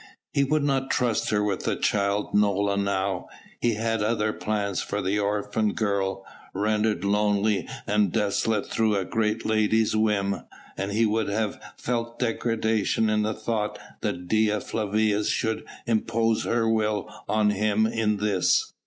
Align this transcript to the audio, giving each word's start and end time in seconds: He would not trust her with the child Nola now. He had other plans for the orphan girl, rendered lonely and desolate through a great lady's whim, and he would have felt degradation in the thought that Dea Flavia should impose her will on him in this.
He 0.33 0.43
would 0.43 0.63
not 0.63 0.89
trust 0.89 1.29
her 1.29 1.43
with 1.43 1.59
the 1.63 1.75
child 1.75 2.33
Nola 2.33 2.75
now. 2.75 3.27
He 3.59 3.75
had 3.75 4.01
other 4.01 4.33
plans 4.33 4.81
for 4.81 4.99
the 4.99 5.19
orphan 5.19 5.73
girl, 5.73 6.25
rendered 6.55 7.03
lonely 7.03 7.69
and 7.85 8.11
desolate 8.11 8.65
through 8.65 8.95
a 8.95 9.05
great 9.05 9.45
lady's 9.45 9.95
whim, 9.95 10.37
and 10.75 10.91
he 10.91 11.05
would 11.05 11.29
have 11.29 11.61
felt 11.77 12.17
degradation 12.17 13.11
in 13.11 13.21
the 13.21 13.35
thought 13.35 13.77
that 14.01 14.27
Dea 14.27 14.59
Flavia 14.59 15.23
should 15.23 15.65
impose 15.85 16.45
her 16.45 16.67
will 16.67 17.07
on 17.29 17.51
him 17.51 17.85
in 17.85 18.17
this. 18.17 18.73